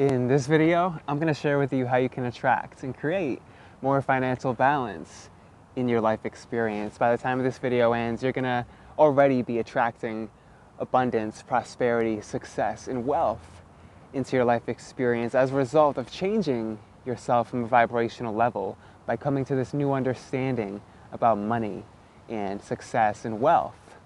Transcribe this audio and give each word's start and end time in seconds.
In 0.00 0.28
this 0.28 0.46
video, 0.46 0.98
I'm 1.06 1.18
going 1.18 1.28
to 1.28 1.38
share 1.38 1.58
with 1.58 1.74
you 1.74 1.84
how 1.84 1.98
you 1.98 2.08
can 2.08 2.24
attract 2.24 2.84
and 2.84 2.96
create 2.96 3.42
more 3.82 4.00
financial 4.00 4.54
balance 4.54 5.28
in 5.76 5.90
your 5.90 6.00
life 6.00 6.24
experience. 6.24 6.96
By 6.96 7.14
the 7.14 7.22
time 7.22 7.42
this 7.42 7.58
video 7.58 7.92
ends, 7.92 8.22
you're 8.22 8.32
going 8.32 8.44
to 8.44 8.64
already 8.98 9.42
be 9.42 9.58
attracting 9.58 10.30
abundance, 10.78 11.42
prosperity, 11.42 12.22
success, 12.22 12.88
and 12.88 13.06
wealth 13.06 13.60
into 14.14 14.36
your 14.36 14.46
life 14.46 14.70
experience 14.70 15.34
as 15.34 15.50
a 15.50 15.54
result 15.54 15.98
of 15.98 16.10
changing 16.10 16.78
yourself 17.04 17.50
from 17.50 17.64
a 17.64 17.66
vibrational 17.66 18.34
level 18.34 18.78
by 19.04 19.18
coming 19.18 19.44
to 19.44 19.54
this 19.54 19.74
new 19.74 19.92
understanding 19.92 20.80
about 21.12 21.36
money 21.36 21.84
and 22.30 22.62
success 22.62 23.26
and 23.26 23.38
wealth 23.38 23.98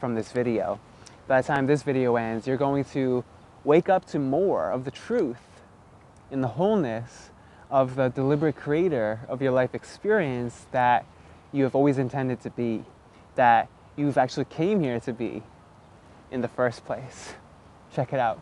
from 0.00 0.14
this 0.14 0.32
video. 0.32 0.80
By 1.28 1.42
the 1.42 1.46
time 1.46 1.66
this 1.66 1.82
video 1.82 2.16
ends, 2.16 2.46
you're 2.46 2.56
going 2.56 2.84
to 2.84 3.22
wake 3.64 3.88
up 3.88 4.04
to 4.04 4.18
more 4.18 4.70
of 4.70 4.84
the 4.84 4.90
truth 4.90 5.62
in 6.30 6.40
the 6.40 6.48
wholeness 6.48 7.30
of 7.70 7.96
the 7.96 8.08
deliberate 8.08 8.56
creator 8.56 9.20
of 9.28 9.40
your 9.42 9.52
life 9.52 9.74
experience 9.74 10.66
that 10.70 11.04
you 11.52 11.64
have 11.64 11.74
always 11.74 11.98
intended 11.98 12.40
to 12.40 12.50
be, 12.50 12.84
that 13.36 13.68
you've 13.96 14.18
actually 14.18 14.44
came 14.44 14.80
here 14.80 15.00
to 15.00 15.12
be 15.12 15.42
in 16.30 16.40
the 16.40 16.48
first 16.48 16.84
place. 16.84 17.34
Check 17.92 18.12
it 18.12 18.18
out. 18.18 18.40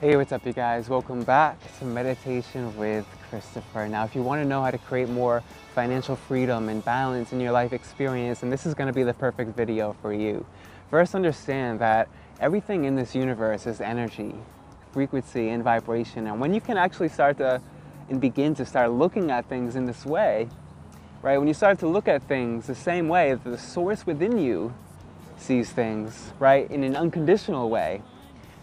Hey, 0.00 0.14
what's 0.14 0.30
up, 0.30 0.46
you 0.46 0.52
guys? 0.52 0.88
Welcome 0.88 1.24
back 1.24 1.58
to 1.80 1.84
Meditation 1.84 2.76
with 2.76 3.04
Christopher. 3.28 3.88
Now, 3.88 4.04
if 4.04 4.14
you 4.14 4.22
want 4.22 4.40
to 4.40 4.46
know 4.46 4.62
how 4.62 4.70
to 4.70 4.78
create 4.78 5.08
more 5.08 5.42
financial 5.74 6.14
freedom 6.14 6.68
and 6.68 6.84
balance 6.84 7.32
in 7.32 7.40
your 7.40 7.50
life 7.50 7.72
experience, 7.72 8.44
and 8.44 8.52
this 8.52 8.64
is 8.64 8.74
going 8.74 8.86
to 8.86 8.92
be 8.92 9.02
the 9.02 9.12
perfect 9.12 9.56
video 9.56 9.96
for 10.00 10.12
you. 10.12 10.46
First, 10.88 11.16
understand 11.16 11.80
that 11.80 12.08
everything 12.38 12.84
in 12.84 12.94
this 12.94 13.12
universe 13.16 13.66
is 13.66 13.80
energy, 13.80 14.36
frequency, 14.92 15.48
and 15.48 15.64
vibration. 15.64 16.28
And 16.28 16.40
when 16.40 16.54
you 16.54 16.60
can 16.60 16.78
actually 16.78 17.08
start 17.08 17.38
to 17.38 17.60
and 18.08 18.20
begin 18.20 18.54
to 18.54 18.64
start 18.64 18.92
looking 18.92 19.32
at 19.32 19.48
things 19.48 19.74
in 19.74 19.84
this 19.84 20.06
way, 20.06 20.48
right? 21.22 21.38
When 21.38 21.48
you 21.48 21.54
start 21.54 21.80
to 21.80 21.88
look 21.88 22.06
at 22.06 22.22
things 22.22 22.68
the 22.68 22.74
same 22.76 23.08
way 23.08 23.34
that 23.34 23.42
the 23.42 23.58
source 23.58 24.06
within 24.06 24.38
you 24.38 24.72
sees 25.38 25.72
things, 25.72 26.30
right? 26.38 26.70
In 26.70 26.84
an 26.84 26.94
unconditional 26.94 27.68
way 27.68 28.00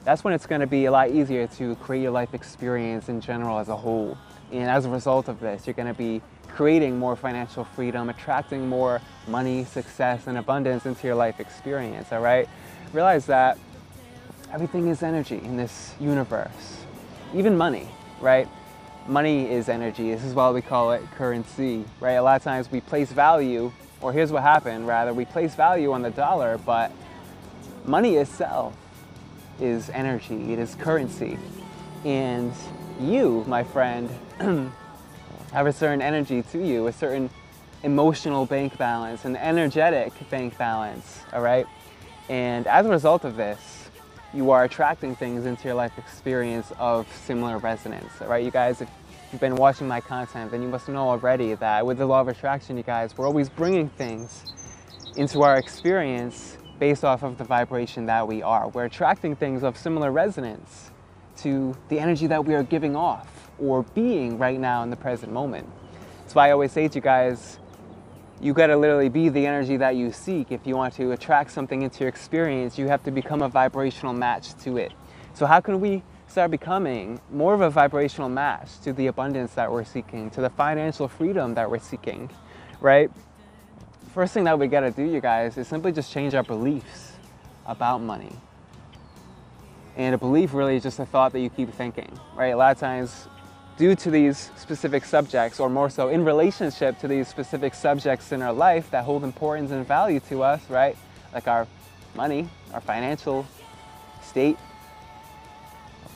that's 0.05 0.23
when 0.23 0.33
it's 0.33 0.45
going 0.45 0.61
to 0.61 0.67
be 0.67 0.85
a 0.85 0.91
lot 0.91 1.09
easier 1.09 1.47
to 1.47 1.75
create 1.77 2.03
your 2.03 2.11
life 2.11 2.35
experience 2.35 3.09
in 3.09 3.19
general 3.19 3.57
as 3.57 3.69
a 3.69 3.75
whole. 3.75 4.15
And 4.51 4.69
as 4.69 4.85
a 4.85 4.89
result 4.89 5.27
of 5.27 5.39
this, 5.39 5.65
you're 5.65 5.73
going 5.73 5.87
to 5.87 5.95
be 5.95 6.21
creating 6.47 6.97
more 6.97 7.15
financial 7.15 7.63
freedom, 7.63 8.09
attracting 8.09 8.69
more 8.69 9.01
money, 9.27 9.65
success, 9.65 10.27
and 10.27 10.37
abundance 10.37 10.85
into 10.85 11.07
your 11.07 11.15
life 11.15 11.39
experience, 11.39 12.13
all 12.13 12.21
right? 12.21 12.47
Realize 12.93 13.25
that 13.25 13.57
everything 14.53 14.87
is 14.87 15.01
energy 15.01 15.41
in 15.43 15.57
this 15.57 15.95
universe, 15.99 16.85
even 17.33 17.57
money, 17.57 17.89
right? 18.21 18.47
Money 19.07 19.49
is 19.51 19.69
energy. 19.69 20.11
This 20.11 20.23
is 20.23 20.35
why 20.35 20.51
we 20.51 20.61
call 20.61 20.93
it 20.93 21.01
currency, 21.17 21.83
right? 21.99 22.13
A 22.13 22.21
lot 22.21 22.35
of 22.37 22.43
times 22.43 22.71
we 22.71 22.79
place 22.79 23.11
value, 23.11 23.71
or 24.01 24.13
here's 24.13 24.31
what 24.31 24.43
happened 24.43 24.87
rather, 24.87 25.13
we 25.15 25.25
place 25.25 25.55
value 25.55 25.91
on 25.91 26.03
the 26.03 26.11
dollar, 26.11 26.59
but 26.59 26.91
money 27.85 28.15
itself 28.15 28.75
is 29.59 29.89
energy, 29.89 30.53
it 30.53 30.59
is 30.59 30.75
currency. 30.75 31.37
And 32.03 32.53
you, 32.99 33.43
my 33.47 33.63
friend, 33.63 34.09
have 35.51 35.67
a 35.67 35.73
certain 35.73 36.01
energy 36.01 36.41
to 36.51 36.65
you, 36.65 36.87
a 36.87 36.93
certain 36.93 37.29
emotional 37.83 38.45
bank 38.45 38.77
balance, 38.77 39.25
an 39.25 39.35
energetic 39.35 40.13
bank 40.29 40.57
balance, 40.57 41.21
all 41.33 41.41
right? 41.41 41.65
And 42.29 42.67
as 42.67 42.85
a 42.85 42.89
result 42.89 43.23
of 43.23 43.35
this, 43.35 43.89
you 44.33 44.51
are 44.51 44.63
attracting 44.63 45.15
things 45.15 45.45
into 45.45 45.65
your 45.65 45.75
life 45.75 45.97
experience 45.97 46.71
of 46.77 47.07
similar 47.15 47.57
resonance, 47.57 48.11
all 48.21 48.27
right? 48.27 48.43
You 48.43 48.51
guys, 48.51 48.81
if 48.81 48.89
you've 49.31 49.39
been 49.39 49.55
watching 49.55 49.87
my 49.87 50.01
content, 50.01 50.51
then 50.51 50.61
you 50.61 50.67
must 50.67 50.89
know 50.89 51.07
already 51.09 51.53
that 51.53 51.85
with 51.85 51.99
the 51.99 52.05
law 52.05 52.21
of 52.21 52.27
attraction, 52.27 52.75
you 52.75 52.83
guys, 52.83 53.17
we're 53.17 53.27
always 53.27 53.49
bringing 53.49 53.87
things 53.89 54.53
into 55.15 55.43
our 55.43 55.57
experience 55.57 56.57
based 56.79 57.03
off 57.03 57.23
of 57.23 57.37
the 57.37 57.43
vibration 57.43 58.05
that 58.07 58.27
we 58.27 58.41
are. 58.41 58.67
We're 58.69 58.85
attracting 58.85 59.35
things 59.35 59.63
of 59.63 59.77
similar 59.77 60.11
resonance 60.11 60.91
to 61.37 61.75
the 61.89 61.99
energy 61.99 62.27
that 62.27 62.45
we 62.45 62.53
are 62.53 62.63
giving 62.63 62.95
off 62.95 63.49
or 63.59 63.83
being 63.83 64.37
right 64.37 64.59
now 64.59 64.83
in 64.83 64.89
the 64.89 64.95
present 64.95 65.31
moment. 65.31 65.69
That's 66.21 66.35
why 66.35 66.49
I 66.49 66.51
always 66.51 66.71
say 66.71 66.87
to 66.87 66.95
you 66.95 67.01
guys, 67.01 67.59
you 68.41 68.53
gotta 68.53 68.75
literally 68.75 69.09
be 69.09 69.29
the 69.29 69.45
energy 69.45 69.77
that 69.77 69.95
you 69.95 70.11
seek. 70.11 70.51
If 70.51 70.67
you 70.67 70.75
want 70.75 70.93
to 70.95 71.11
attract 71.11 71.51
something 71.51 71.81
into 71.81 72.01
your 72.01 72.09
experience, 72.09 72.77
you 72.77 72.87
have 72.87 73.03
to 73.03 73.11
become 73.11 73.41
a 73.41 73.49
vibrational 73.49 74.13
match 74.13 74.55
to 74.63 74.77
it. 74.77 74.91
So 75.33 75.45
how 75.45 75.61
can 75.61 75.79
we 75.79 76.03
start 76.27 76.51
becoming 76.51 77.21
more 77.31 77.53
of 77.53 77.61
a 77.61 77.69
vibrational 77.69 78.29
match 78.29 78.79
to 78.81 78.91
the 78.91 79.07
abundance 79.07 79.53
that 79.53 79.71
we're 79.71 79.85
seeking, 79.85 80.29
to 80.31 80.41
the 80.41 80.49
financial 80.49 81.07
freedom 81.07 81.53
that 81.53 81.69
we're 81.69 81.79
seeking, 81.79 82.29
right? 82.81 83.09
First 84.15 84.33
thing 84.33 84.45
that 84.45 84.57
we 84.57 84.65
gotta 84.65 84.91
do, 84.91 85.03
you 85.03 85.19
guys, 85.19 85.57
is 85.57 85.67
simply 85.67 85.91
just 85.91 86.09
change 86.09 86.33
our 86.33 86.41
beliefs 86.41 87.11
about 87.65 88.01
money. 88.01 88.31
And 89.97 90.15
a 90.15 90.17
belief 90.17 90.53
really 90.53 90.77
is 90.77 90.83
just 90.83 90.99
a 90.99 91.05
thought 91.05 91.33
that 91.33 91.41
you 91.41 91.49
keep 91.49 91.69
thinking, 91.73 92.17
right? 92.33 92.53
A 92.53 92.55
lot 92.55 92.71
of 92.71 92.79
times, 92.79 93.27
due 93.77 93.93
to 93.93 94.09
these 94.09 94.51
specific 94.55 95.03
subjects, 95.03 95.59
or 95.59 95.69
more 95.69 95.89
so 95.89 96.07
in 96.07 96.23
relationship 96.23 96.97
to 96.99 97.09
these 97.09 97.27
specific 97.27 97.73
subjects 97.73 98.31
in 98.31 98.41
our 98.41 98.53
life 98.53 98.89
that 98.91 99.03
hold 99.03 99.25
importance 99.25 99.71
and 99.71 99.85
value 99.85 100.21
to 100.29 100.43
us, 100.43 100.61
right? 100.69 100.95
Like 101.33 101.49
our 101.49 101.67
money, 102.15 102.47
our 102.73 102.79
financial 102.79 103.45
state, 104.23 104.57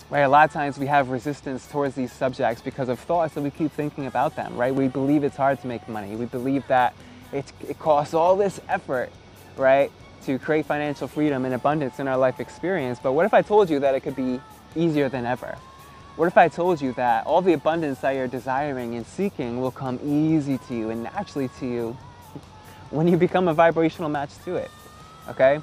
right? 0.09 0.21
A 0.21 0.29
lot 0.29 0.47
of 0.47 0.53
times 0.53 0.77
we 0.77 0.85
have 0.85 1.09
resistance 1.09 1.67
towards 1.67 1.95
these 1.95 2.13
subjects 2.13 2.61
because 2.61 2.87
of 2.87 2.97
thoughts 2.97 3.33
that 3.33 3.41
we 3.41 3.51
keep 3.51 3.73
thinking 3.73 4.05
about 4.05 4.37
them, 4.37 4.55
right? 4.55 4.73
We 4.73 4.87
believe 4.87 5.25
it's 5.25 5.35
hard 5.35 5.59
to 5.63 5.67
make 5.67 5.89
money. 5.89 6.15
We 6.15 6.27
believe 6.27 6.65
that 6.69 6.93
it, 7.31 7.51
it 7.67 7.79
costs 7.79 8.13
all 8.13 8.35
this 8.35 8.59
effort, 8.67 9.11
right, 9.57 9.91
to 10.25 10.39
create 10.39 10.65
financial 10.65 11.07
freedom 11.07 11.45
and 11.45 11.53
abundance 11.53 11.99
in 11.99 12.07
our 12.07 12.17
life 12.17 12.39
experience. 12.39 12.99
But 13.01 13.13
what 13.13 13.25
if 13.25 13.33
I 13.33 13.41
told 13.41 13.69
you 13.69 13.79
that 13.79 13.95
it 13.95 14.01
could 14.01 14.15
be 14.15 14.39
easier 14.75 15.09
than 15.09 15.25
ever? 15.25 15.57
What 16.15 16.27
if 16.27 16.37
I 16.37 16.49
told 16.49 16.81
you 16.81 16.91
that 16.93 17.25
all 17.25 17.41
the 17.41 17.53
abundance 17.53 17.99
that 17.99 18.11
you're 18.11 18.27
desiring 18.27 18.95
and 18.95 19.05
seeking 19.05 19.61
will 19.61 19.71
come 19.71 19.99
easy 20.03 20.57
to 20.67 20.75
you 20.75 20.89
and 20.89 21.03
naturally 21.03 21.49
to 21.59 21.65
you 21.65 21.97
when 22.89 23.07
you 23.07 23.15
become 23.15 23.47
a 23.47 23.53
vibrational 23.53 24.09
match 24.09 24.31
to 24.43 24.55
it? 24.55 24.69
Okay? 25.29 25.61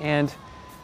And 0.00 0.32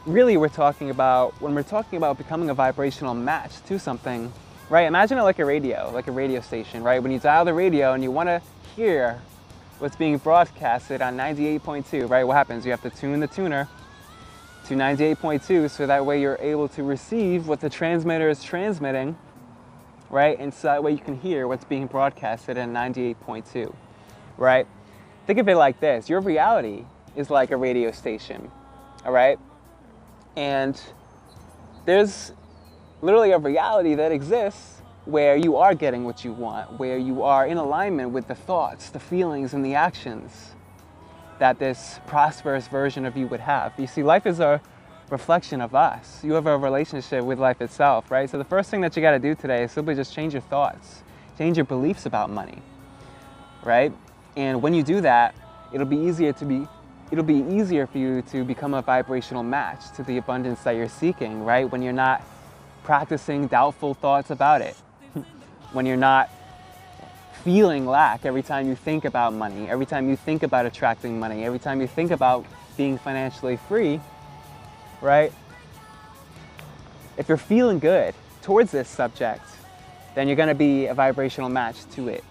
really, 0.05 0.37
we're 0.37 0.49
talking 0.49 0.91
about, 0.91 1.33
when 1.41 1.55
we're 1.55 1.63
talking 1.63 1.97
about 1.97 2.17
becoming 2.17 2.49
a 2.49 2.53
vibrational 2.53 3.15
match 3.15 3.53
to 3.67 3.79
something, 3.79 4.31
right? 4.69 4.85
Imagine 4.85 5.17
it 5.17 5.23
like 5.23 5.39
a 5.39 5.45
radio, 5.45 5.89
like 5.91 6.07
a 6.07 6.11
radio 6.11 6.41
station, 6.41 6.83
right? 6.83 7.01
When 7.01 7.11
you 7.11 7.19
dial 7.19 7.45
the 7.45 7.53
radio 7.53 7.93
and 7.93 8.03
you 8.03 8.11
want 8.11 8.29
to 8.29 8.41
hear 8.75 9.19
what's 9.79 9.95
being 9.95 10.17
broadcasted 10.17 11.01
on 11.01 11.17
98.2, 11.17 12.09
right? 12.09 12.23
What 12.23 12.35
happens? 12.35 12.65
You 12.65 12.71
have 12.71 12.81
to 12.81 12.89
tune 12.89 13.19
the 13.19 13.27
tuner 13.27 13.67
to 14.65 14.75
98.2 14.75 15.69
so 15.69 15.87
that 15.87 16.05
way 16.05 16.21
you're 16.21 16.37
able 16.39 16.67
to 16.69 16.83
receive 16.83 17.47
what 17.47 17.61
the 17.61 17.69
transmitter 17.69 18.29
is 18.29 18.43
transmitting, 18.43 19.17
right? 20.09 20.37
And 20.39 20.53
so 20.53 20.67
that 20.67 20.83
way 20.83 20.91
you 20.91 20.99
can 20.99 21.17
hear 21.19 21.47
what's 21.47 21.63
being 21.63 21.87
broadcasted 21.87 22.57
at 22.57 22.67
98.2, 22.69 23.73
right? 24.37 24.67
Think 25.25 25.39
of 25.39 25.47
it 25.47 25.55
like 25.55 25.79
this 25.79 26.09
your 26.09 26.21
reality 26.21 26.85
is 27.15 27.29
like 27.29 27.51
a 27.51 27.57
radio 27.57 27.91
station, 27.91 28.51
all 29.05 29.11
right? 29.11 29.39
And 30.35 30.79
there's 31.85 32.33
literally 33.01 33.31
a 33.31 33.37
reality 33.37 33.95
that 33.95 34.11
exists 34.11 34.78
where 35.09 35.35
you 35.35 35.57
are 35.57 35.73
getting 35.73 36.03
what 36.03 36.23
you 36.23 36.31
want, 36.31 36.79
where 36.79 36.97
you 36.97 37.23
are 37.23 37.47
in 37.47 37.57
alignment 37.57 38.11
with 38.11 38.27
the 38.27 38.35
thoughts, 38.35 38.89
the 38.89 38.99
feelings, 38.99 39.53
and 39.53 39.65
the 39.65 39.75
actions 39.75 40.51
that 41.39 41.57
this 41.57 41.99
prosperous 42.05 42.67
version 42.67 43.05
of 43.05 43.17
you 43.17 43.25
would 43.27 43.39
have. 43.39 43.73
You 43.77 43.87
see, 43.87 44.03
life 44.03 44.25
is 44.27 44.39
a 44.39 44.61
reflection 45.09 45.61
of 45.61 45.73
us. 45.73 46.23
You 46.23 46.33
have 46.33 46.45
a 46.45 46.57
relationship 46.57 47.23
with 47.23 47.39
life 47.39 47.61
itself, 47.61 48.11
right? 48.11 48.29
So 48.29 48.37
the 48.37 48.43
first 48.43 48.69
thing 48.69 48.81
that 48.81 48.95
you 48.95 49.01
got 49.01 49.11
to 49.11 49.19
do 49.19 49.33
today 49.33 49.63
is 49.63 49.71
simply 49.71 49.95
just 49.95 50.13
change 50.13 50.33
your 50.33 50.41
thoughts, 50.43 51.01
change 51.37 51.57
your 51.57 51.65
beliefs 51.65 52.05
about 52.05 52.29
money, 52.29 52.61
right? 53.63 53.91
And 54.35 54.61
when 54.61 54.73
you 54.73 54.83
do 54.83 55.01
that, 55.01 55.33
it'll 55.73 55.87
be 55.87 55.97
easier 55.97 56.33
to 56.33 56.45
be 56.45 56.67
it'll 57.11 57.23
be 57.23 57.43
easier 57.49 57.87
for 57.87 57.97
you 57.97 58.21
to 58.21 58.43
become 58.43 58.75
a 58.75 58.83
vibrational 58.83 59.41
match 59.41 59.91
to 59.95 60.03
the 60.03 60.17
abundance 60.17 60.61
that 60.61 60.75
you're 60.75 60.87
seeking, 60.87 61.43
right? 61.43 61.71
When 61.71 61.81
you're 61.81 61.91
not 61.91 62.21
practicing 62.83 63.47
doubtful 63.47 63.95
thoughts 63.95 64.29
about 64.29 64.61
it 64.61 64.77
when 65.71 65.85
you're 65.85 65.97
not 65.97 66.29
feeling 67.43 67.85
lack 67.85 68.25
every 68.25 68.43
time 68.43 68.67
you 68.67 68.75
think 68.75 69.05
about 69.05 69.33
money, 69.33 69.69
every 69.69 69.85
time 69.85 70.09
you 70.09 70.15
think 70.15 70.43
about 70.43 70.65
attracting 70.65 71.19
money, 71.19 71.45
every 71.45 71.59
time 71.59 71.81
you 71.81 71.87
think 71.87 72.11
about 72.11 72.45
being 72.75 72.97
financially 72.97 73.57
free, 73.67 73.99
right? 75.01 75.31
If 77.17 77.27
you're 77.27 77.37
feeling 77.37 77.79
good 77.79 78.13
towards 78.41 78.71
this 78.71 78.87
subject, 78.87 79.45
then 80.15 80.27
you're 80.27 80.37
going 80.37 80.49
to 80.49 80.55
be 80.55 80.87
a 80.87 80.93
vibrational 80.93 81.49
match 81.49 81.77
to 81.91 82.07
it. 82.07 82.23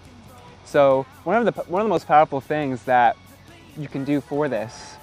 So 0.65 1.07
one 1.25 1.37
of 1.37 1.55
the 1.55 1.63
one 1.63 1.81
of 1.81 1.87
the 1.87 1.91
most 1.91 2.07
powerful 2.07 2.41
things 2.41 2.83
that 2.85 3.17
you 3.79 3.89
can 3.89 4.05
do 4.05 4.21
for 4.21 4.49
this, 4.49 4.95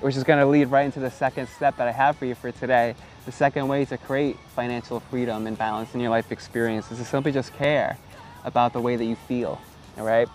which 0.00 0.16
is 0.16 0.24
going 0.24 0.38
to 0.38 0.46
lead 0.46 0.68
right 0.68 0.84
into 0.84 1.00
the 1.00 1.10
second 1.10 1.48
step 1.48 1.76
that 1.76 1.88
I 1.88 1.92
have 1.92 2.16
for 2.16 2.24
you 2.24 2.34
for 2.34 2.52
today. 2.52 2.94
The 3.24 3.32
second 3.32 3.68
way 3.68 3.86
to 3.86 3.96
create 3.96 4.36
financial 4.54 5.00
freedom 5.00 5.46
and 5.46 5.56
balance 5.56 5.94
in 5.94 6.00
your 6.00 6.10
life 6.10 6.30
experience 6.30 6.90
is 6.92 6.98
to 6.98 7.04
simply 7.06 7.32
just 7.32 7.54
care 7.54 7.96
about 8.44 8.74
the 8.74 8.80
way 8.80 8.96
that 8.96 9.04
you 9.04 9.16
feel, 9.16 9.58
all 9.96 10.04
right? 10.04 10.28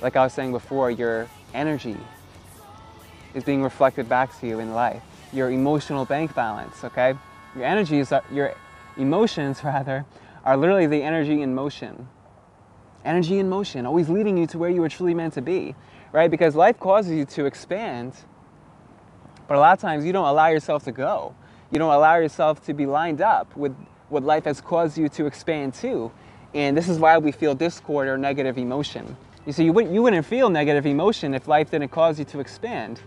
Like 0.00 0.16
I 0.16 0.24
was 0.24 0.32
saying 0.32 0.52
before, 0.52 0.90
your 0.90 1.28
energy 1.52 1.96
is 3.34 3.44
being 3.44 3.62
reflected 3.62 4.08
back 4.08 4.38
to 4.40 4.46
you 4.46 4.60
in 4.60 4.72
life. 4.72 5.02
Your 5.32 5.50
emotional 5.50 6.06
bank 6.06 6.34
balance, 6.34 6.82
okay? 6.84 7.14
Your 7.54 7.64
energies, 7.64 8.12
are, 8.12 8.24
your 8.32 8.54
emotions 8.96 9.60
rather, 9.64 10.06
are 10.44 10.56
literally 10.56 10.86
the 10.86 11.02
energy 11.02 11.42
in 11.42 11.54
motion. 11.54 12.08
Energy 13.04 13.38
in 13.38 13.48
motion, 13.48 13.84
always 13.84 14.08
leading 14.08 14.38
you 14.38 14.46
to 14.46 14.58
where 14.58 14.70
you 14.70 14.80
were 14.80 14.88
truly 14.88 15.12
meant 15.12 15.34
to 15.34 15.42
be, 15.42 15.74
right? 16.12 16.30
Because 16.30 16.54
life 16.54 16.80
causes 16.80 17.12
you 17.12 17.26
to 17.26 17.44
expand, 17.44 18.14
but 19.48 19.56
a 19.56 19.60
lot 19.60 19.74
of 19.74 19.80
times 19.80 20.06
you 20.06 20.12
don't 20.12 20.26
allow 20.26 20.48
yourself 20.48 20.84
to 20.84 20.92
go. 20.92 21.34
You 21.72 21.78
don't 21.78 21.92
allow 21.92 22.16
yourself 22.16 22.64
to 22.66 22.74
be 22.74 22.86
lined 22.86 23.22
up 23.22 23.56
with 23.56 23.74
what 24.10 24.22
life 24.22 24.44
has 24.44 24.60
caused 24.60 24.98
you 24.98 25.08
to 25.08 25.26
expand 25.26 25.74
to. 25.74 26.12
And 26.54 26.76
this 26.76 26.86
is 26.88 26.98
why 26.98 27.16
we 27.16 27.32
feel 27.32 27.54
discord 27.54 28.08
or 28.08 28.18
negative 28.18 28.58
emotion. 28.58 29.16
You 29.46 29.52
see, 29.52 29.64
you 29.64 29.72
wouldn't, 29.72 29.92
you 29.92 30.02
wouldn't 30.02 30.26
feel 30.26 30.50
negative 30.50 30.86
emotion 30.86 31.34
if 31.34 31.48
life 31.48 31.70
didn't 31.70 31.88
cause 31.88 32.18
you 32.18 32.26
to 32.26 32.40
expand, 32.40 33.00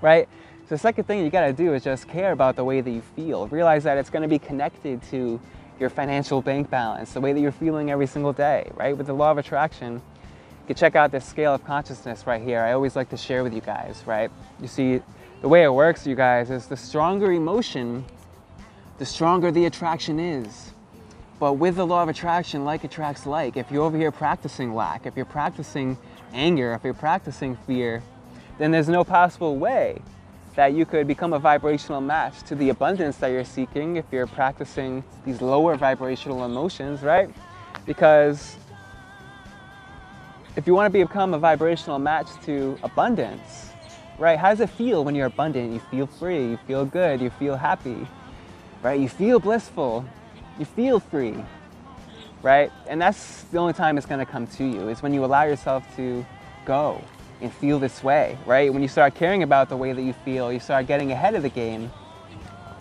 right? 0.00 0.28
So 0.62 0.76
the 0.76 0.78
second 0.78 1.04
thing 1.04 1.24
you 1.24 1.30
gotta 1.30 1.52
do 1.52 1.74
is 1.74 1.82
just 1.82 2.06
care 2.06 2.30
about 2.30 2.54
the 2.54 2.62
way 2.62 2.80
that 2.80 2.90
you 2.90 3.02
feel. 3.16 3.48
Realize 3.48 3.82
that 3.82 3.98
it's 3.98 4.10
gonna 4.10 4.28
be 4.28 4.38
connected 4.38 5.02
to 5.10 5.40
your 5.80 5.90
financial 5.90 6.40
bank 6.40 6.70
balance, 6.70 7.12
the 7.12 7.20
way 7.20 7.32
that 7.32 7.40
you're 7.40 7.50
feeling 7.50 7.90
every 7.90 8.06
single 8.06 8.32
day, 8.32 8.70
right? 8.76 8.96
With 8.96 9.08
the 9.08 9.12
law 9.12 9.32
of 9.32 9.38
attraction, 9.38 9.94
you 9.94 10.66
can 10.68 10.76
check 10.76 10.94
out 10.94 11.10
this 11.10 11.24
scale 11.24 11.54
of 11.54 11.64
consciousness 11.64 12.26
right 12.26 12.40
here. 12.40 12.60
I 12.60 12.72
always 12.74 12.94
like 12.94 13.08
to 13.10 13.16
share 13.16 13.42
with 13.42 13.52
you 13.52 13.60
guys, 13.60 14.04
right? 14.06 14.30
You 14.60 14.68
see, 14.68 15.00
the 15.40 15.48
way 15.48 15.64
it 15.64 15.72
works, 15.72 16.06
you 16.06 16.14
guys, 16.14 16.50
is 16.50 16.66
the 16.66 16.76
stronger 16.76 17.32
emotion, 17.32 18.04
the 18.98 19.06
stronger 19.06 19.50
the 19.50 19.64
attraction 19.64 20.20
is. 20.20 20.72
But 21.38 21.54
with 21.54 21.76
the 21.76 21.86
law 21.86 22.02
of 22.02 22.10
attraction, 22.10 22.66
like 22.66 22.84
attracts 22.84 23.24
like. 23.24 23.56
If 23.56 23.70
you're 23.70 23.82
over 23.82 23.96
here 23.96 24.12
practicing 24.12 24.74
lack, 24.74 25.06
if 25.06 25.16
you're 25.16 25.24
practicing 25.24 25.96
anger, 26.34 26.74
if 26.74 26.84
you're 26.84 26.92
practicing 26.92 27.56
fear, 27.66 28.02
then 28.58 28.70
there's 28.70 28.90
no 28.90 29.02
possible 29.02 29.56
way 29.56 30.02
that 30.56 30.74
you 30.74 30.84
could 30.84 31.06
become 31.06 31.32
a 31.32 31.38
vibrational 31.38 32.02
match 32.02 32.42
to 32.42 32.54
the 32.54 32.68
abundance 32.68 33.16
that 33.16 33.28
you're 33.28 33.44
seeking 33.44 33.96
if 33.96 34.04
you're 34.12 34.26
practicing 34.26 35.02
these 35.24 35.40
lower 35.40 35.76
vibrational 35.76 36.44
emotions, 36.44 37.02
right? 37.02 37.30
Because 37.86 38.56
if 40.56 40.66
you 40.66 40.74
want 40.74 40.92
to 40.92 41.06
become 41.06 41.32
a 41.32 41.38
vibrational 41.38 41.98
match 41.98 42.28
to 42.44 42.78
abundance, 42.82 43.69
right? 44.20 44.38
How 44.38 44.50
does 44.50 44.60
it 44.60 44.68
feel 44.68 45.02
when 45.02 45.14
you're 45.14 45.26
abundant? 45.26 45.72
You 45.72 45.80
feel 45.90 46.06
free, 46.06 46.50
you 46.50 46.58
feel 46.66 46.84
good, 46.84 47.20
you 47.22 47.30
feel 47.30 47.56
happy, 47.56 48.06
right? 48.82 49.00
You 49.00 49.08
feel 49.08 49.40
blissful, 49.40 50.04
you 50.58 50.66
feel 50.66 51.00
free, 51.00 51.34
right? 52.42 52.70
And 52.86 53.00
that's 53.00 53.44
the 53.44 53.56
only 53.58 53.72
time 53.72 53.96
it's 53.96 54.06
to 54.06 54.26
come 54.26 54.46
to 54.46 54.64
you 54.64 54.88
is 54.88 55.02
when 55.02 55.14
you 55.14 55.24
allow 55.24 55.44
yourself 55.44 55.84
to 55.96 56.24
go 56.66 57.02
and 57.40 57.50
feel 57.50 57.78
this 57.78 58.04
way, 58.04 58.36
right? 58.44 58.70
When 58.72 58.82
you 58.82 58.88
start 58.88 59.14
caring 59.14 59.42
about 59.42 59.70
the 59.70 59.76
way 59.76 59.94
that 59.94 60.02
you 60.02 60.12
feel, 60.12 60.52
you 60.52 60.60
start 60.60 60.86
getting 60.86 61.10
ahead 61.12 61.34
of 61.34 61.42
the 61.42 61.48
game, 61.48 61.90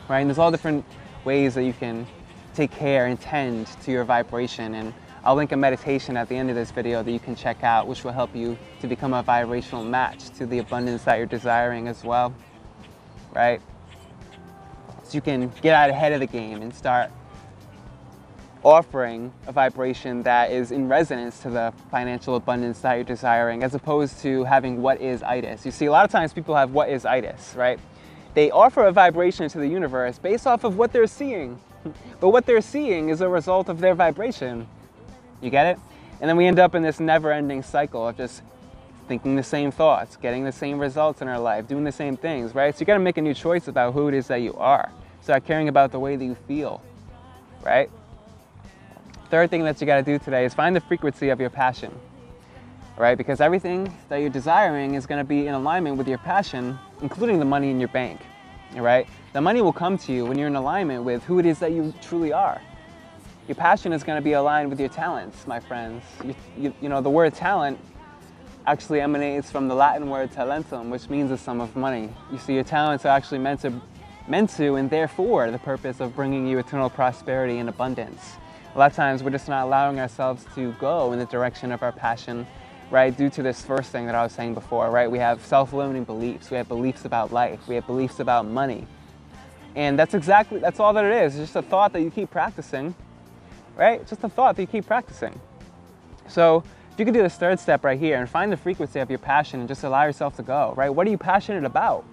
right? 0.09 0.19
And 0.19 0.29
there's 0.29 0.39
all 0.39 0.51
different 0.51 0.83
ways 1.23 1.55
that 1.55 1.63
you 1.63 1.71
can 1.71 2.05
take 2.53 2.71
care 2.71 3.05
and 3.05 3.19
tend 3.19 3.67
to 3.83 3.91
your 3.91 4.03
vibration. 4.03 4.73
And 4.73 4.93
I'll 5.23 5.35
link 5.35 5.51
a 5.51 5.57
meditation 5.57 6.15
at 6.15 6.29
the 6.29 6.35
end 6.35 6.49
of 6.49 6.55
this 6.55 6.71
video 6.71 7.03
that 7.03 7.11
you 7.11 7.19
can 7.19 7.35
check 7.35 7.63
out, 7.63 7.87
which 7.87 8.03
will 8.03 8.13
help 8.13 8.35
you 8.35 8.57
to 8.81 8.87
become 8.87 9.13
a 9.13 9.21
vibrational 9.21 9.83
match 9.83 10.29
to 10.37 10.45
the 10.45 10.59
abundance 10.59 11.03
that 11.03 11.17
you're 11.17 11.25
desiring 11.25 11.87
as 11.87 12.03
well, 12.03 12.33
right? 13.33 13.61
So 15.03 15.15
you 15.15 15.21
can 15.21 15.51
get 15.61 15.75
out 15.75 15.89
ahead 15.89 16.13
of 16.13 16.21
the 16.21 16.27
game 16.27 16.61
and 16.61 16.73
start 16.73 17.11
offering 18.63 19.31
a 19.47 19.51
vibration 19.51 20.23
that 20.23 20.51
is 20.51 20.71
in 20.71 20.87
resonance 20.87 21.39
to 21.39 21.49
the 21.49 21.73
financial 21.91 22.35
abundance 22.35 22.79
that 22.79 22.95
you're 22.95 23.03
desiring, 23.03 23.63
as 23.63 23.75
opposed 23.75 24.19
to 24.21 24.43
having 24.45 24.81
what 24.81 25.01
is 25.01 25.23
itis. 25.23 25.65
You 25.65 25.71
see, 25.71 25.85
a 25.85 25.91
lot 25.91 26.05
of 26.05 26.11
times 26.11 26.33
people 26.33 26.55
have 26.55 26.71
what 26.71 26.89
is 26.89 27.05
itis, 27.05 27.55
right? 27.55 27.79
They 28.33 28.51
offer 28.51 28.85
a 28.85 28.91
vibration 28.91 29.49
to 29.49 29.57
the 29.57 29.67
universe 29.67 30.17
based 30.17 30.47
off 30.47 30.63
of 30.63 30.77
what 30.77 30.93
they're 30.93 31.07
seeing. 31.07 31.59
But 32.19 32.29
what 32.29 32.45
they're 32.45 32.59
seeing 32.59 33.07
is 33.07 33.21
a 33.21 33.29
result 33.29 33.69
of 33.69 33.79
their 33.79 33.95
vibration. 33.95 34.67
You 35.41 35.49
get 35.49 35.67
it? 35.67 35.79
And 36.21 36.29
then 36.29 36.35
we 36.35 36.45
end 36.45 36.59
up 36.59 36.75
in 36.75 36.83
this 36.83 36.99
never 36.99 37.31
ending 37.31 37.63
cycle 37.63 38.07
of 38.07 38.17
just 38.17 38.41
thinking 39.07 39.35
the 39.35 39.43
same 39.43 39.71
thoughts, 39.71 40.17
getting 40.17 40.43
the 40.43 40.51
same 40.51 40.79
results 40.79 41.21
in 41.21 41.27
our 41.27 41.39
life, 41.39 41.67
doing 41.67 41.83
the 41.83 41.91
same 41.91 42.15
things, 42.15 42.53
right? 42.53 42.75
So 42.75 42.81
you 42.81 42.85
gotta 42.85 42.99
make 42.99 43.17
a 43.17 43.21
new 43.21 43.33
choice 43.33 43.67
about 43.67 43.93
who 43.93 44.07
it 44.07 44.13
is 44.13 44.27
that 44.27 44.37
you 44.37 44.53
are. 44.55 44.91
Start 45.21 45.45
caring 45.45 45.67
about 45.67 45.91
the 45.91 45.99
way 45.99 46.15
that 46.15 46.23
you 46.23 46.35
feel, 46.47 46.81
right? 47.63 47.89
Third 49.29 49.49
thing 49.49 49.63
that 49.63 49.81
you 49.81 49.87
gotta 49.87 50.03
do 50.03 50.19
today 50.19 50.45
is 50.45 50.53
find 50.53 50.75
the 50.75 50.81
frequency 50.81 51.29
of 51.29 51.39
your 51.39 51.49
passion, 51.49 51.91
right? 52.97 53.17
Because 53.17 53.41
everything 53.41 53.91
that 54.09 54.17
you're 54.17 54.29
desiring 54.29 54.93
is 54.93 55.07
gonna 55.07 55.23
be 55.23 55.47
in 55.47 55.55
alignment 55.55 55.97
with 55.97 56.07
your 56.07 56.19
passion, 56.19 56.77
including 57.01 57.39
the 57.39 57.45
money 57.45 57.71
in 57.71 57.79
your 57.79 57.89
bank, 57.89 58.21
right? 58.75 59.07
The 59.33 59.41
money 59.41 59.61
will 59.61 59.73
come 59.73 59.97
to 59.99 60.13
you 60.13 60.25
when 60.25 60.37
you're 60.37 60.47
in 60.47 60.55
alignment 60.55 61.03
with 61.03 61.23
who 61.23 61.39
it 61.39 61.45
is 61.45 61.59
that 61.59 61.71
you 61.71 61.93
truly 62.01 62.31
are. 62.31 62.61
Your 63.49 63.55
passion 63.55 63.91
is 63.91 64.01
gonna 64.03 64.21
be 64.21 64.31
aligned 64.31 64.69
with 64.69 64.79
your 64.79 64.87
talents, 64.87 65.45
my 65.45 65.59
friends. 65.59 66.05
You, 66.23 66.35
you, 66.57 66.73
you 66.79 66.87
know, 66.87 67.01
the 67.01 67.09
word 67.09 67.33
talent 67.33 67.77
actually 68.65 69.01
emanates 69.01 69.51
from 69.51 69.67
the 69.67 69.75
Latin 69.75 70.09
word 70.09 70.31
talentum, 70.31 70.89
which 70.89 71.09
means 71.09 71.31
a 71.31 71.37
sum 71.37 71.59
of 71.59 71.75
money. 71.75 72.13
You 72.31 72.37
see, 72.37 72.53
your 72.53 72.63
talents 72.63 73.03
are 73.05 73.09
actually 73.09 73.39
meant 73.39 73.59
to, 73.61 73.73
meant 74.29 74.51
to, 74.51 74.75
and 74.75 74.89
therefore 74.89 75.51
the 75.51 75.59
purpose 75.59 75.99
of 75.99 76.15
bringing 76.15 76.47
you 76.47 76.59
eternal 76.59 76.89
prosperity 76.89 77.57
and 77.57 77.67
abundance 77.67 78.37
a 78.75 78.77
lot 78.77 78.91
of 78.91 78.95
times 78.95 79.23
we're 79.23 79.31
just 79.31 79.47
not 79.47 79.65
allowing 79.65 79.99
ourselves 79.99 80.45
to 80.55 80.73
go 80.73 81.11
in 81.11 81.19
the 81.19 81.25
direction 81.25 81.71
of 81.71 81.81
our 81.81 81.91
passion, 81.91 82.45
right? 82.91 83.15
Due 83.15 83.29
to 83.31 83.41
this 83.41 83.63
first 83.63 83.91
thing 83.91 84.05
that 84.05 84.15
I 84.15 84.23
was 84.23 84.31
saying 84.31 84.53
before, 84.53 84.91
right? 84.91 85.09
We 85.09 85.19
have 85.19 85.43
self-limiting 85.45 86.03
beliefs. 86.03 86.51
We 86.51 86.57
have 86.57 86.67
beliefs 86.67 87.05
about 87.05 87.33
life. 87.33 87.67
We 87.67 87.75
have 87.75 87.87
beliefs 87.87 88.19
about 88.19 88.45
money. 88.45 88.87
And 89.75 89.97
that's 89.97 90.13
exactly, 90.13 90.59
that's 90.59 90.79
all 90.79 90.93
that 90.93 91.03
it 91.03 91.23
is. 91.25 91.35
It's 91.35 91.51
just 91.51 91.55
a 91.55 91.67
thought 91.67 91.93
that 91.93 92.01
you 92.01 92.11
keep 92.11 92.29
practicing, 92.29 92.93
right? 93.79 94.05
Just 94.05 94.23
a 94.25 94.29
thought 94.29 94.57
that 94.57 94.61
you 94.61 94.67
keep 94.67 94.85
practicing. 94.85 95.39
So 96.27 96.63
if 96.91 96.99
you 96.99 97.05
could 97.05 97.13
do 97.13 97.23
this 97.23 97.37
third 97.37 97.61
step 97.61 97.85
right 97.85 97.97
here 97.97 98.17
and 98.19 98.29
find 98.29 98.51
the 98.51 98.57
frequency 98.57 98.99
of 98.99 99.09
your 99.09 99.19
passion 99.19 99.61
and 99.61 99.69
just 99.69 99.85
allow 99.85 100.03
yourself 100.03 100.35
to 100.35 100.43
go, 100.43 100.73
right? 100.75 100.89
What 100.89 101.07
are 101.07 101.09
you 101.09 101.17
passionate 101.17 101.63
about? 101.63 102.03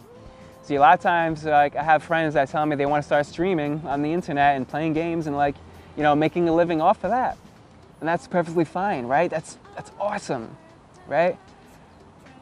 See, 0.62 0.76
a 0.76 0.80
lot 0.80 0.94
of 0.94 1.00
times, 1.00 1.44
like 1.44 1.74
I 1.74 1.82
have 1.82 2.04
friends 2.04 2.34
that 2.34 2.48
tell 2.48 2.64
me 2.64 2.76
they 2.76 2.86
want 2.86 3.02
to 3.02 3.06
start 3.06 3.26
streaming 3.26 3.82
on 3.84 4.02
the 4.02 4.12
internet 4.12 4.56
and 4.56 4.66
playing 4.66 4.92
games 4.92 5.26
and 5.26 5.36
like, 5.36 5.56
you 5.96 6.04
know, 6.04 6.14
making 6.14 6.48
a 6.48 6.54
living 6.54 6.80
off 6.80 7.02
of 7.02 7.10
that. 7.10 7.36
And 7.98 8.08
that's 8.08 8.28
perfectly 8.28 8.64
fine, 8.64 9.06
right? 9.06 9.28
That's, 9.28 9.58
that's 9.74 9.90
awesome, 9.98 10.56
right? 11.08 11.36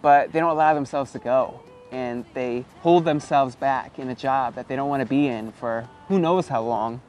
But 0.02 0.32
they 0.32 0.38
don't 0.38 0.50
allow 0.50 0.74
themselves 0.74 1.12
to 1.12 1.18
go. 1.18 1.60
And 1.90 2.26
they 2.34 2.66
hold 2.80 3.06
themselves 3.06 3.56
back 3.56 3.98
in 3.98 4.10
a 4.10 4.14
job 4.14 4.56
that 4.56 4.68
they 4.68 4.76
don't 4.76 4.90
want 4.90 5.00
to 5.00 5.06
be 5.06 5.28
in 5.28 5.52
for 5.52 5.88
who 6.08 6.18
knows 6.18 6.48
how 6.48 6.62
long, 6.62 7.00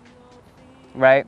right? 0.94 1.26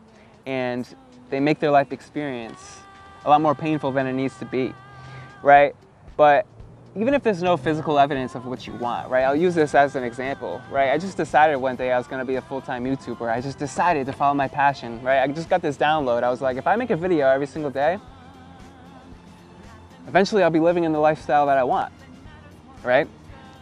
And 0.47 0.87
they 1.29 1.39
make 1.39 1.59
their 1.59 1.71
life 1.71 1.91
experience 1.91 2.79
a 3.25 3.29
lot 3.29 3.41
more 3.41 3.53
painful 3.53 3.91
than 3.91 4.07
it 4.07 4.13
needs 4.13 4.37
to 4.39 4.45
be, 4.45 4.73
right? 5.43 5.75
But 6.15 6.47
even 6.95 7.13
if 7.13 7.21
there's 7.21 7.43
no 7.43 7.57
physical 7.57 7.99
evidence 7.99 8.33
of 8.33 8.45
what 8.45 8.65
you 8.65 8.73
want, 8.73 9.09
right? 9.09 9.23
I'll 9.23 9.35
use 9.35 9.53
this 9.53 9.75
as 9.75 9.95
an 9.95 10.03
example, 10.03 10.61
right? 10.71 10.91
I 10.91 10.97
just 10.97 11.17
decided 11.17 11.57
one 11.57 11.75
day 11.75 11.91
I 11.91 11.97
was 11.97 12.07
gonna 12.07 12.25
be 12.25 12.35
a 12.35 12.41
full-time 12.41 12.85
YouTuber. 12.85 13.29
I 13.29 13.41
just 13.41 13.59
decided 13.59 14.05
to 14.07 14.13
follow 14.13 14.33
my 14.33 14.47
passion, 14.47 15.01
right? 15.03 15.21
I 15.21 15.27
just 15.27 15.49
got 15.49 15.61
this 15.61 15.77
download. 15.77 16.23
I 16.23 16.29
was 16.29 16.41
like, 16.41 16.57
if 16.57 16.65
I 16.65 16.75
make 16.75 16.89
a 16.89 16.95
video 16.95 17.27
every 17.27 17.45
single 17.45 17.69
day, 17.69 17.99
eventually 20.07 20.43
I'll 20.43 20.49
be 20.49 20.61
living 20.61 20.85
in 20.85 20.93
the 20.93 20.99
lifestyle 20.99 21.45
that 21.47 21.57
I 21.57 21.63
want, 21.65 21.93
right? 22.83 23.07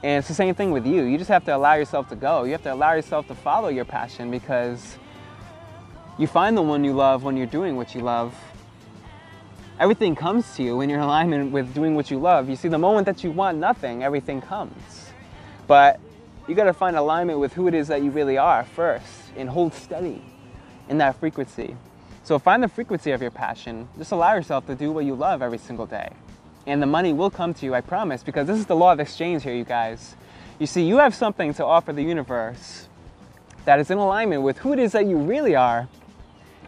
And 0.03 0.19
it's 0.19 0.27
the 0.27 0.35
same 0.35 0.53
thing 0.53 0.71
with 0.71 0.85
you. 0.85 1.03
You 1.03 1.17
just 1.17 1.31
have 1.31 1.43
to 1.45 1.55
allow 1.55 1.73
yourself 1.73 2.07
to 2.09 2.15
go. 2.15 2.43
You 2.43 2.51
have 2.51 2.63
to 2.63 2.73
allow 2.73 2.93
yourself 2.93 3.27
to 3.27 3.35
follow 3.35 3.69
your 3.69 3.85
passion 3.85 4.29
because 4.29 4.97
you 6.17 6.27
find 6.27 6.55
the 6.55 6.61
one 6.61 6.83
you 6.83 6.93
love 6.93 7.23
when 7.23 7.37
you're 7.37 7.45
doing 7.45 7.75
what 7.75 7.93
you 7.95 8.01
love 8.01 8.35
everything 9.79 10.15
comes 10.15 10.55
to 10.55 10.63
you 10.63 10.77
when 10.77 10.89
you're 10.89 10.99
in 10.99 11.03
alignment 11.03 11.51
with 11.51 11.73
doing 11.73 11.95
what 11.95 12.09
you 12.09 12.17
love. 12.17 12.49
You 12.49 12.55
see, 12.55 12.67
the 12.67 12.77
moment 12.77 13.05
that 13.05 13.23
you 13.23 13.31
want 13.31 13.57
nothing, 13.57 14.03
everything 14.03 14.41
comes. 14.41 15.11
But 15.67 15.99
you 16.47 16.55
got 16.55 16.65
to 16.65 16.73
find 16.73 16.95
alignment 16.95 17.39
with 17.39 17.53
who 17.53 17.67
it 17.67 17.73
is 17.73 17.87
that 17.87 18.01
you 18.01 18.11
really 18.11 18.37
are 18.37 18.63
first 18.63 19.05
and 19.35 19.49
hold 19.49 19.73
steady 19.73 20.21
in 20.87 20.97
that 20.99 21.19
frequency. 21.19 21.75
So 22.23 22.39
find 22.39 22.63
the 22.63 22.67
frequency 22.67 23.11
of 23.11 23.21
your 23.21 23.31
passion. 23.31 23.87
Just 23.97 24.11
allow 24.11 24.33
yourself 24.33 24.65
to 24.67 24.75
do 24.75 24.91
what 24.91 25.05
you 25.05 25.15
love 25.15 25.41
every 25.41 25.57
single 25.57 25.85
day. 25.85 26.09
And 26.65 26.81
the 26.81 26.87
money 26.87 27.13
will 27.13 27.29
come 27.29 27.53
to 27.55 27.65
you, 27.65 27.75
I 27.75 27.81
promise, 27.81 28.23
because 28.23 28.47
this 28.47 28.57
is 28.57 28.65
the 28.65 28.75
law 28.75 28.91
of 28.91 28.99
exchange 28.99 29.43
here, 29.43 29.53
you 29.53 29.65
guys. 29.65 30.15
You 30.57 30.65
see, 30.65 30.83
you 30.83 30.97
have 30.97 31.13
something 31.13 31.53
to 31.55 31.65
offer 31.65 31.93
the 31.93 32.01
universe 32.01 32.87
that 33.65 33.79
is 33.79 33.91
in 33.91 33.97
alignment 33.97 34.41
with 34.41 34.59
who 34.59 34.73
it 34.73 34.79
is 34.79 34.93
that 34.93 35.05
you 35.05 35.17
really 35.17 35.55
are 35.55 35.87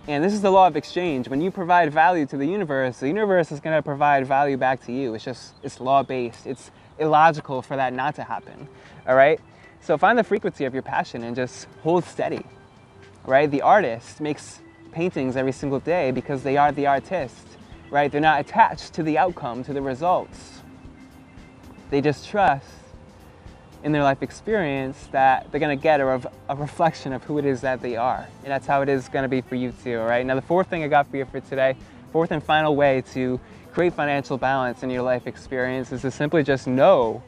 and 0.08 0.24
this 0.24 0.34
is 0.34 0.42
the 0.42 0.50
law 0.50 0.68
of 0.68 0.78
exchange. 0.78 1.28
When 1.28 1.42
you 1.42 1.52
provide 1.52 1.92
value 1.92 2.26
to 2.28 2.38
the 2.38 2.46
universe, 2.46 3.00
the 3.00 3.08
universe 3.08 3.52
is 3.52 3.60
going 3.60 3.76
to 3.76 3.82
provide 3.82 4.26
value 4.26 4.56
back 4.56 4.86
to 4.86 4.94
you. 4.94 5.14
It's 5.14 5.26
just, 5.26 5.54
it's 5.64 5.82
law 5.82 6.02
based. 6.02 6.48
It's 6.48 6.72
illogical 6.98 7.62
for 7.62 7.76
that 7.76 7.94
not 7.94 8.16
to 8.16 8.24
happen. 8.24 8.70
All 9.06 9.16
right? 9.16 9.40
So 9.82 9.98
find 9.98 10.18
the 10.18 10.24
frequency 10.24 10.64
of 10.64 10.74
your 10.74 10.84
passion 10.84 11.24
and 11.24 11.36
just 11.36 11.68
hold 11.84 12.06
steady. 12.06 12.46
Right? 13.26 13.52
The 13.52 13.62
artist 13.62 14.22
makes 14.22 14.62
paintings 14.94 15.36
every 15.36 15.52
single 15.52 15.82
day 15.82 16.12
because 16.12 16.42
they 16.42 16.56
are 16.56 16.72
the 16.72 16.88
artist. 16.88 17.46
Right? 17.90 18.10
They're 18.10 18.22
not 18.22 18.40
attached 18.40 18.94
to 18.94 19.04
the 19.04 19.18
outcome, 19.18 19.62
to 19.66 19.74
the 19.74 19.82
results. 19.82 20.62
They 21.90 22.00
just 22.00 22.30
trust 22.30 22.66
in 23.84 23.92
their 23.92 24.04
life 24.04 24.24
experience 24.24 25.08
that 25.12 25.52
they're 25.52 25.60
going 25.60 25.78
to 25.78 25.82
get 25.82 26.02
a, 26.02 26.32
a, 26.50 26.56
reflection 26.56 27.14
of 27.14 27.24
who 27.24 27.38
it 27.38 27.46
is 27.46 27.62
that 27.62 27.82
they 27.82 27.96
are. 27.96 28.28
And 28.44 28.52
that's 28.52 28.66
how 28.66 28.82
it 28.82 28.90
is 28.90 29.08
going 29.10 29.24
to 29.24 29.30
be 29.30 29.42
for 29.42 29.56
you 29.56 29.74
too, 29.84 30.00
all 30.00 30.08
right? 30.08 30.26
Now, 30.26 30.36
the 30.36 30.42
fourth 30.42 30.68
thing 30.68 30.84
I 30.84 30.88
got 30.88 31.10
for 31.10 31.18
you 31.18 31.26
for 31.26 31.40
today, 31.40 31.76
fourth 32.12 32.32
and 32.32 32.44
final 32.44 32.76
way 32.76 33.04
to 33.14 33.40
create 33.74 33.94
financial 33.94 34.38
balance 34.38 34.84
in 34.84 34.90
your 34.90 35.04
life 35.04 35.28
experience 35.28 35.92
is 35.92 36.02
to 36.02 36.12
simply 36.12 36.44
just 36.44 36.68
know 36.68 37.22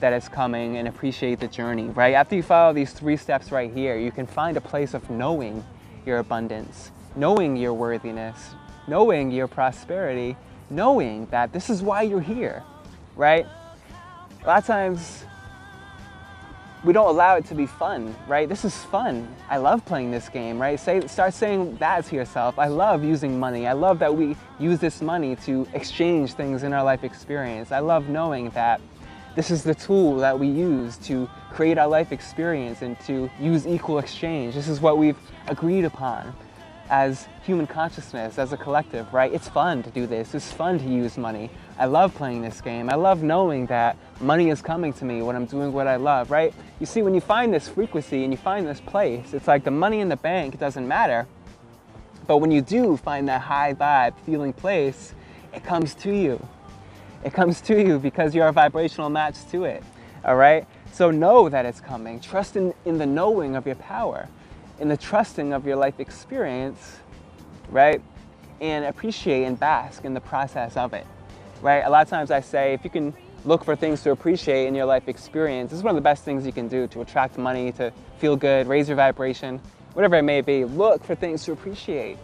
that 0.00 0.12
it's 0.12 0.28
coming 0.28 0.76
and 0.76 0.86
appreciate 0.86 1.40
the 1.40 1.48
journey, 1.48 1.84
right? 1.84 2.14
After 2.14 2.36
you 2.36 2.42
follow 2.42 2.74
these 2.74 2.92
three 2.92 3.16
steps 3.16 3.50
right 3.50 3.72
here, 3.72 3.96
you 3.96 4.12
can 4.12 4.26
find 4.26 4.56
a 4.56 4.60
place 4.60 4.92
of 4.92 5.08
knowing 5.08 5.64
your 6.04 6.18
abundance, 6.18 6.90
knowing 7.16 7.56
your 7.56 7.72
worthiness, 7.72 8.54
knowing 8.86 9.30
your 9.30 9.48
prosperity, 9.48 10.36
knowing 10.68 11.26
that 11.26 11.52
this 11.52 11.70
is 11.70 11.82
why 11.82 12.02
you're 12.02 12.20
here, 12.20 12.62
right? 13.16 13.46
A 14.42 14.46
lot 14.46 14.58
of 14.58 14.66
times 14.66 15.23
we 16.84 16.92
don't 16.92 17.08
allow 17.08 17.36
it 17.36 17.46
to 17.46 17.54
be 17.54 17.66
fun, 17.66 18.14
right? 18.28 18.48
This 18.48 18.64
is 18.64 18.76
fun. 18.84 19.26
I 19.48 19.56
love 19.56 19.84
playing 19.86 20.10
this 20.10 20.28
game, 20.28 20.60
right? 20.60 20.78
Say, 20.78 21.06
start 21.06 21.32
saying 21.32 21.76
that 21.78 22.04
to 22.06 22.14
yourself. 22.14 22.58
I 22.58 22.68
love 22.68 23.02
using 23.02 23.40
money. 23.40 23.66
I 23.66 23.72
love 23.72 23.98
that 24.00 24.14
we 24.14 24.36
use 24.58 24.78
this 24.80 25.00
money 25.00 25.34
to 25.36 25.66
exchange 25.72 26.34
things 26.34 26.62
in 26.62 26.74
our 26.74 26.84
life 26.84 27.02
experience. 27.02 27.72
I 27.72 27.78
love 27.78 28.08
knowing 28.08 28.50
that 28.50 28.82
this 29.34 29.50
is 29.50 29.64
the 29.64 29.74
tool 29.74 30.16
that 30.18 30.38
we 30.38 30.46
use 30.46 30.96
to 30.98 31.28
create 31.50 31.78
our 31.78 31.88
life 31.88 32.12
experience 32.12 32.82
and 32.82 33.00
to 33.00 33.30
use 33.40 33.66
equal 33.66 33.98
exchange. 33.98 34.54
This 34.54 34.68
is 34.68 34.80
what 34.80 34.98
we've 34.98 35.18
agreed 35.48 35.84
upon 35.84 36.34
as 36.90 37.26
human 37.44 37.66
consciousness, 37.66 38.38
as 38.38 38.52
a 38.52 38.56
collective, 38.56 39.12
right? 39.12 39.32
It's 39.32 39.48
fun 39.48 39.82
to 39.82 39.90
do 39.90 40.06
this. 40.06 40.34
It's 40.34 40.52
fun 40.52 40.78
to 40.78 40.84
use 40.84 41.16
money. 41.16 41.50
I 41.78 41.86
love 41.86 42.14
playing 42.14 42.42
this 42.42 42.60
game. 42.60 42.90
I 42.90 42.94
love 42.94 43.22
knowing 43.22 43.66
that 43.66 43.96
money 44.20 44.50
is 44.50 44.60
coming 44.60 44.92
to 44.94 45.04
me 45.04 45.22
when 45.22 45.34
I'm 45.34 45.46
doing 45.46 45.72
what 45.72 45.86
I 45.86 45.96
love, 45.96 46.30
right? 46.30 46.54
You 46.80 46.86
see, 46.86 47.02
when 47.02 47.14
you 47.14 47.20
find 47.20 47.52
this 47.52 47.68
frequency 47.68 48.22
and 48.24 48.32
you 48.32 48.36
find 48.36 48.66
this 48.66 48.80
place, 48.80 49.32
it's 49.32 49.48
like 49.48 49.64
the 49.64 49.70
money 49.70 50.00
in 50.00 50.08
the 50.08 50.16
bank 50.16 50.58
doesn't 50.58 50.86
matter. 50.86 51.26
But 52.26 52.38
when 52.38 52.50
you 52.50 52.60
do 52.60 52.96
find 52.96 53.28
that 53.28 53.40
high 53.40 53.74
vibe 53.74 54.18
feeling 54.24 54.52
place, 54.52 55.14
it 55.52 55.64
comes 55.64 55.94
to 55.96 56.14
you. 56.14 56.46
It 57.24 57.32
comes 57.32 57.60
to 57.62 57.80
you 57.80 57.98
because 57.98 58.34
you're 58.34 58.48
a 58.48 58.52
vibrational 58.52 59.08
match 59.08 59.36
to 59.50 59.64
it, 59.64 59.82
all 60.24 60.36
right? 60.36 60.66
So 60.92 61.10
know 61.10 61.48
that 61.48 61.66
it's 61.66 61.80
coming. 61.80 62.20
Trust 62.20 62.56
in, 62.56 62.74
in 62.84 62.98
the 62.98 63.06
knowing 63.06 63.56
of 63.56 63.66
your 63.66 63.76
power 63.76 64.28
in 64.78 64.88
the 64.88 64.96
trusting 64.96 65.52
of 65.52 65.66
your 65.66 65.76
life 65.76 66.00
experience, 66.00 66.98
right? 67.70 68.00
And 68.60 68.84
appreciate 68.84 69.44
and 69.44 69.58
bask 69.58 70.04
in 70.04 70.14
the 70.14 70.20
process 70.20 70.76
of 70.76 70.92
it, 70.94 71.06
right? 71.62 71.80
A 71.84 71.90
lot 71.90 72.02
of 72.02 72.08
times 72.08 72.30
I 72.30 72.40
say 72.40 72.74
if 72.74 72.84
you 72.84 72.90
can 72.90 73.14
look 73.44 73.64
for 73.64 73.76
things 73.76 74.02
to 74.02 74.10
appreciate 74.10 74.66
in 74.66 74.74
your 74.74 74.86
life 74.86 75.08
experience, 75.08 75.70
this 75.70 75.78
is 75.78 75.84
one 75.84 75.90
of 75.90 75.96
the 75.96 76.06
best 76.06 76.24
things 76.24 76.46
you 76.46 76.52
can 76.52 76.68
do 76.68 76.86
to 76.88 77.00
attract 77.02 77.38
money, 77.38 77.72
to 77.72 77.92
feel 78.18 78.36
good, 78.36 78.66
raise 78.66 78.88
your 78.88 78.96
vibration, 78.96 79.60
whatever 79.92 80.16
it 80.16 80.22
may 80.22 80.40
be. 80.40 80.64
Look 80.64 81.04
for 81.04 81.14
things 81.14 81.44
to 81.44 81.52
appreciate 81.52 82.18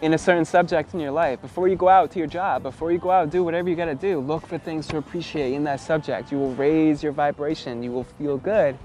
in 0.00 0.14
a 0.14 0.18
certain 0.18 0.44
subject 0.44 0.94
in 0.94 1.00
your 1.00 1.12
life. 1.12 1.40
Before 1.40 1.68
you 1.68 1.76
go 1.76 1.88
out 1.88 2.10
to 2.12 2.18
your 2.18 2.26
job, 2.26 2.62
before 2.64 2.90
you 2.90 2.98
go 2.98 3.10
out 3.10 3.30
do 3.30 3.44
whatever 3.44 3.68
you 3.70 3.76
gotta 3.76 3.94
do, 3.94 4.18
look 4.18 4.46
for 4.46 4.58
things 4.58 4.86
to 4.88 4.96
appreciate 4.96 5.52
in 5.52 5.64
that 5.64 5.80
subject. 5.80 6.32
You 6.32 6.38
will 6.38 6.54
raise 6.54 7.02
your 7.02 7.12
vibration, 7.12 7.82
you 7.82 7.92
will 7.92 8.04
feel 8.04 8.36
good. 8.36 8.76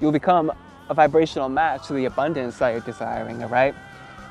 You 0.00 0.08
will 0.08 0.12
become 0.12 0.52
a 0.88 0.94
vibrational 0.94 1.48
match 1.48 1.86
to 1.88 1.94
the 1.94 2.04
abundance 2.04 2.58
that 2.58 2.70
you're 2.70 2.80
desiring, 2.80 3.42
all 3.42 3.48
right? 3.48 3.74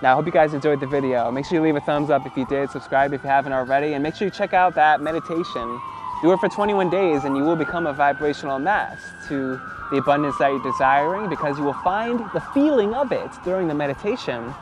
Now, 0.01 0.11
I 0.11 0.15
hope 0.15 0.25
you 0.25 0.31
guys 0.31 0.53
enjoyed 0.53 0.79
the 0.79 0.87
video. 0.87 1.31
Make 1.31 1.45
sure 1.45 1.57
you 1.57 1.63
leave 1.63 1.75
a 1.75 1.81
thumbs 1.81 2.09
up 2.09 2.25
if 2.25 2.35
you 2.35 2.45
did, 2.45 2.69
subscribe 2.69 3.13
if 3.13 3.23
you 3.23 3.29
haven't 3.29 3.53
already, 3.53 3.93
and 3.93 4.03
make 4.03 4.15
sure 4.15 4.27
you 4.27 4.31
check 4.31 4.53
out 4.53 4.75
that 4.75 5.01
meditation. 5.01 5.79
Do 6.21 6.31
it 6.31 6.39
for 6.39 6.49
21 6.49 6.89
days 6.89 7.23
and 7.23 7.35
you 7.35 7.43
will 7.43 7.55
become 7.55 7.87
a 7.87 7.93
vibrational 7.93 8.59
match 8.59 8.99
to 9.27 9.59
the 9.91 9.97
abundance 9.97 10.37
that 10.39 10.49
you're 10.49 10.63
desiring 10.63 11.29
because 11.29 11.57
you 11.57 11.63
will 11.63 11.73
find 11.83 12.19
the 12.33 12.41
feeling 12.53 12.93
of 12.93 13.11
it 13.11 13.29
during 13.43 13.67
the 13.67 13.73
meditation. 13.73 14.53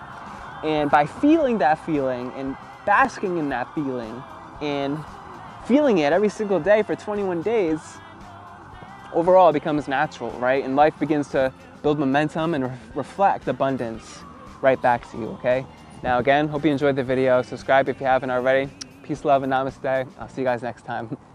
And 0.63 0.91
by 0.91 1.05
feeling 1.05 1.57
that 1.59 1.83
feeling 1.85 2.31
and 2.35 2.55
basking 2.85 3.37
in 3.37 3.49
that 3.49 3.73
feeling 3.73 4.23
and 4.61 4.97
feeling 5.65 5.99
it 5.99 6.13
every 6.13 6.29
single 6.29 6.59
day 6.59 6.83
for 6.83 6.95
21 6.95 7.41
days, 7.41 7.79
overall 9.13 9.49
it 9.49 9.53
becomes 9.53 9.87
natural, 9.87 10.31
right? 10.31 10.63
And 10.63 10.75
life 10.75 10.97
begins 10.99 11.29
to 11.29 11.53
build 11.81 11.99
momentum 11.99 12.53
and 12.53 12.65
re 12.65 12.71
reflect 12.95 13.47
abundance 13.47 14.19
right 14.61 14.81
back 14.81 15.09
to 15.11 15.17
you, 15.17 15.27
okay? 15.29 15.65
Now 16.03 16.19
again, 16.19 16.47
hope 16.47 16.65
you 16.65 16.71
enjoyed 16.71 16.95
the 16.95 17.03
video. 17.03 17.41
Subscribe 17.41 17.89
if 17.89 17.99
you 17.99 18.05
haven't 18.05 18.31
already. 18.31 18.71
Peace, 19.03 19.25
love, 19.25 19.43
and 19.43 19.51
namaste. 19.51 20.07
I'll 20.19 20.29
see 20.29 20.41
you 20.41 20.45
guys 20.45 20.61
next 20.61 20.85
time. 20.85 21.17